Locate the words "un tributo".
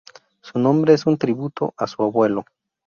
1.05-1.75